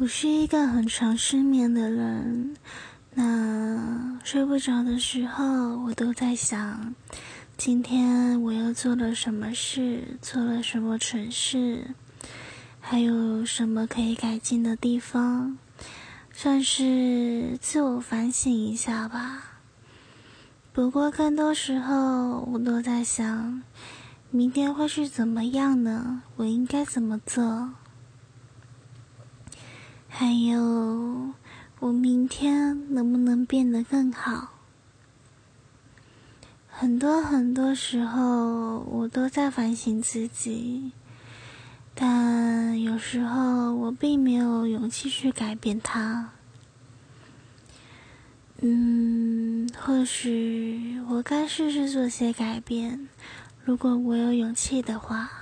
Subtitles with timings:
[0.00, 2.56] 我是一个很常失眠的人，
[3.12, 6.94] 那睡不着的时候，我都在想，
[7.58, 11.94] 今天我又做了什么事，做了什么蠢事，
[12.80, 15.58] 还有什么可以改进的地方，
[16.32, 19.60] 算是自我反省一下吧。
[20.72, 23.62] 不过更多时候，我都在想，
[24.30, 26.22] 明天会是怎么样呢？
[26.36, 27.72] 我应该怎么做？
[30.20, 31.32] 还有，
[31.78, 34.50] 我明天能不能变得更好？
[36.68, 40.92] 很多很多时候，我都在反省自己，
[41.94, 46.32] 但有时候我并没有勇气去改变它。
[48.58, 53.08] 嗯，或许我该试试做些改变，
[53.64, 55.39] 如果我有勇气的话。